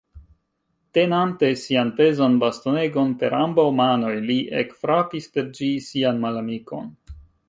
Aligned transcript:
Tenante 0.97 1.49
sian 1.63 1.91
pezan 1.99 2.39
bastonegon 2.43 3.11
per 3.23 3.35
ambaŭ 3.39 3.65
manoj, 3.81 4.13
li 4.31 4.39
ekfrapis 4.63 5.29
per 5.37 5.53
ĝi 5.61 5.69
sian 5.89 6.23
malamikon. 6.25 6.91